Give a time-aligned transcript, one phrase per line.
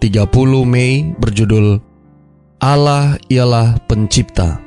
[0.00, 1.76] 30 Mei berjudul
[2.56, 4.64] Allah ialah pencipta.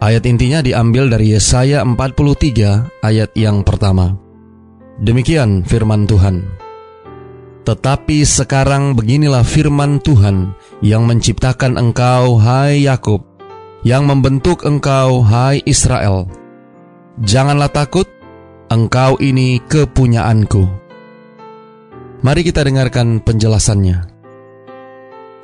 [0.00, 4.16] Ayat intinya diambil dari Yesaya 43 ayat yang pertama.
[5.04, 6.48] Demikian firman Tuhan.
[7.68, 13.20] Tetapi sekarang beginilah firman Tuhan yang menciptakan engkau, hai Yakub,
[13.84, 16.24] yang membentuk engkau, hai Israel.
[17.20, 18.08] Janganlah takut,
[18.72, 20.64] engkau ini kepunyaanku.
[22.24, 24.13] Mari kita dengarkan penjelasannya.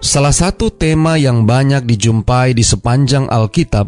[0.01, 3.85] Salah satu tema yang banyak dijumpai di sepanjang Alkitab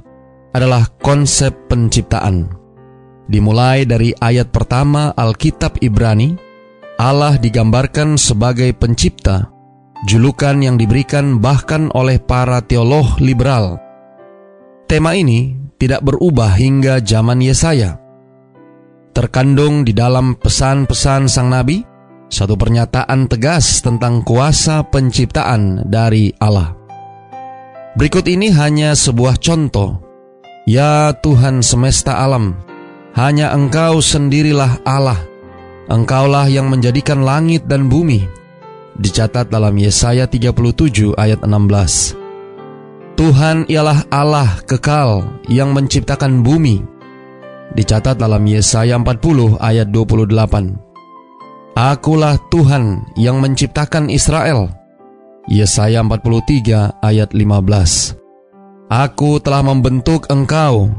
[0.52, 2.52] adalah konsep penciptaan.
[3.32, 6.36] Dimulai dari ayat pertama Alkitab Ibrani,
[7.00, 9.48] Allah digambarkan sebagai pencipta,
[10.05, 13.80] julukan yang diberikan bahkan oleh para teolog liberal.
[14.84, 17.96] Tema ini tidak berubah hingga zaman Yesaya.
[19.16, 21.80] Terkandung di dalam pesan-pesan sang nabi,
[22.33, 26.72] satu pernyataan tegas tentang kuasa penciptaan dari Allah.
[27.92, 30.00] Berikut ini hanya sebuah contoh.
[30.64, 32.56] Ya Tuhan semesta alam,
[33.12, 35.20] hanya Engkau sendirilah Allah.
[35.92, 38.24] Engkaulah yang menjadikan langit dan bumi.
[38.96, 42.17] Dicatat dalam Yesaya 37 ayat 16.
[43.12, 46.80] Tuhan ialah Allah kekal yang menciptakan bumi.
[47.77, 50.81] Dicatat dalam Yesaya 40 ayat 28.
[51.73, 54.69] Akulah Tuhan yang menciptakan Israel.
[55.48, 58.92] Yesaya 43 ayat 15.
[58.92, 60.92] Aku telah membentuk engkau.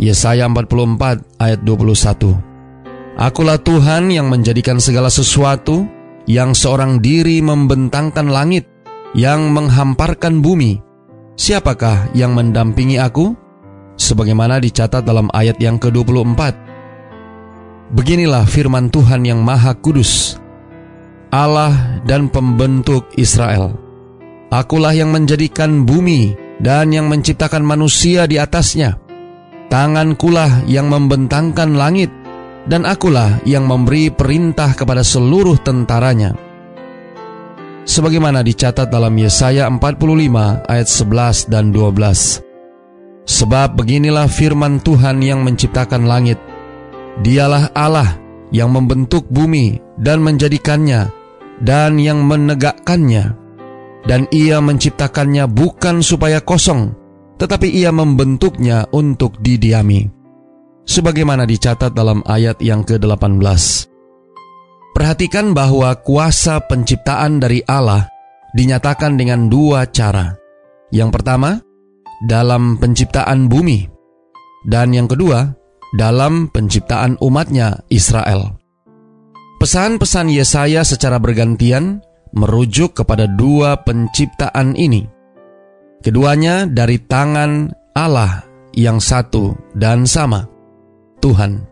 [0.00, 3.20] Yesaya 44 ayat 21.
[3.20, 5.84] Akulah Tuhan yang menjadikan segala sesuatu
[6.24, 8.64] yang seorang diri membentangkan langit,
[9.12, 10.80] yang menghamparkan bumi.
[11.36, 13.36] Siapakah yang mendampingi aku?
[14.00, 16.65] Sebagaimana dicatat dalam ayat yang ke-24.
[17.86, 20.34] Beginilah firman Tuhan yang Maha Kudus,
[21.30, 23.78] Allah dan pembentuk Israel.
[24.50, 28.98] Akulah yang menjadikan bumi dan yang menciptakan manusia di atasnya.
[29.70, 32.10] Tangankulah yang membentangkan langit,
[32.66, 36.34] dan akulah yang memberi perintah kepada seluruh tentaranya.
[37.86, 42.42] Sebagaimana dicatat dalam Yesaya 45 ayat 11 dan 12.
[43.26, 46.38] Sebab beginilah firman Tuhan yang menciptakan langit,
[47.24, 48.20] Dialah Allah
[48.52, 51.08] yang membentuk bumi dan menjadikannya
[51.64, 53.36] dan yang menegakkannya.
[54.06, 56.94] Dan ia menciptakannya bukan supaya kosong,
[57.42, 60.06] tetapi ia membentuknya untuk didiami.
[60.86, 63.42] Sebagaimana dicatat dalam ayat yang ke-18.
[64.94, 68.06] Perhatikan bahwa kuasa penciptaan dari Allah
[68.54, 70.38] dinyatakan dengan dua cara.
[70.94, 71.58] Yang pertama,
[72.30, 73.90] dalam penciptaan bumi.
[74.70, 75.50] Dan yang kedua,
[75.94, 78.58] dalam penciptaan umatnya Israel.
[79.62, 82.02] Pesan-pesan Yesaya secara bergantian
[82.34, 85.06] merujuk kepada dua penciptaan ini.
[86.02, 88.44] Keduanya dari tangan Allah
[88.76, 90.44] yang satu dan sama,
[91.24, 91.64] Tuhan.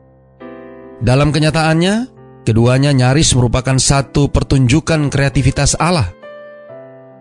[1.05, 2.09] Dalam kenyataannya,
[2.49, 6.09] keduanya nyaris merupakan satu pertunjukan kreativitas Allah.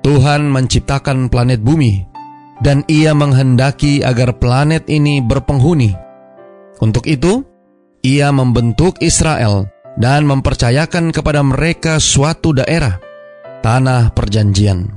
[0.04, 2.08] Tuhan menciptakan planet bumi,
[2.64, 6.03] dan ia menghendaki agar planet ini berpenghuni
[6.84, 7.48] untuk itu,
[8.04, 13.00] ia membentuk Israel dan mempercayakan kepada mereka suatu daerah,
[13.64, 14.92] tanah perjanjian.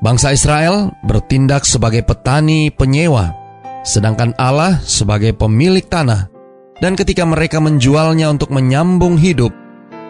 [0.00, 3.36] Bangsa Israel bertindak sebagai petani penyewa,
[3.84, 6.32] sedangkan Allah sebagai pemilik tanah.
[6.80, 9.52] Dan ketika mereka menjualnya untuk menyambung hidup,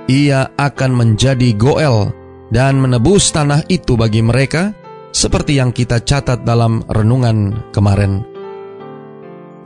[0.06, 2.10] ia akan menjadi Goel
[2.50, 4.70] dan menebus tanah itu bagi mereka,
[5.10, 8.35] seperti yang kita catat dalam renungan kemarin.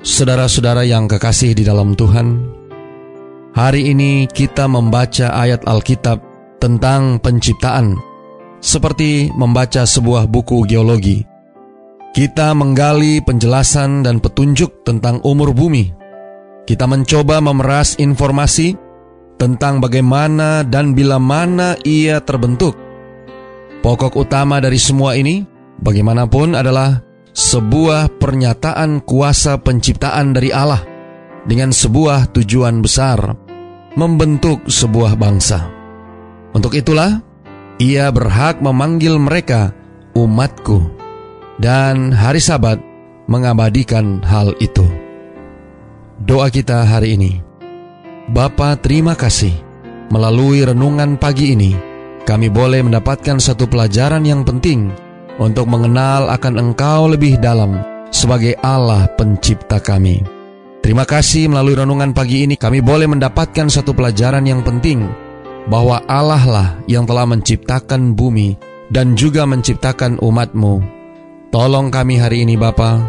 [0.00, 2.41] Saudara-saudara yang kekasih di dalam Tuhan,
[3.52, 6.25] hari ini kita membaca ayat Alkitab
[6.56, 8.00] tentang penciptaan,
[8.64, 11.20] seperti membaca sebuah buku geologi.
[12.17, 15.93] Kita menggali penjelasan dan petunjuk tentang umur bumi.
[16.64, 18.73] Kita mencoba memeras informasi
[19.37, 22.73] tentang bagaimana dan bila mana ia terbentuk.
[23.85, 25.44] Pokok utama dari semua ini,
[25.85, 27.05] bagaimanapun, adalah
[27.40, 30.84] sebuah pernyataan kuasa penciptaan dari Allah
[31.48, 33.32] dengan sebuah tujuan besar,
[33.96, 35.64] membentuk sebuah bangsa.
[36.52, 37.25] Untuk itulah,
[37.81, 39.72] Ia berhak memanggil mereka
[40.12, 40.92] umatku,
[41.56, 42.76] dan hari Sabat
[43.25, 44.84] mengabadikan hal itu.
[46.20, 47.40] Doa kita hari ini,
[48.28, 49.56] Bapa terima kasih
[50.12, 51.72] melalui renungan pagi ini
[52.28, 54.92] kami boleh mendapatkan satu pelajaran yang penting
[55.40, 57.81] untuk mengenal akan Engkau lebih dalam
[58.12, 60.20] sebagai Allah pencipta kami.
[60.84, 65.08] Terima kasih melalui renungan pagi ini kami boleh mendapatkan satu pelajaran yang penting
[65.69, 68.56] bahwa Allah lah yang telah menciptakan bumi
[68.88, 70.81] dan juga menciptakan umatmu.
[71.50, 73.02] Tolong kami hari ini Bapa,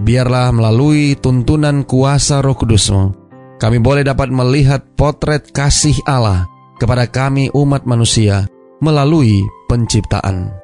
[0.00, 3.12] biarlah melalui tuntunan kuasa roh kudusmu,
[3.60, 6.48] kami boleh dapat melihat potret kasih Allah
[6.80, 8.48] kepada kami umat manusia
[8.82, 10.63] melalui penciptaan.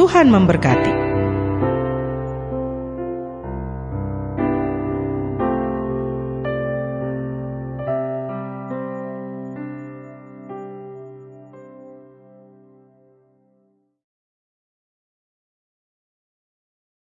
[0.00, 0.99] Tuhan memberkati.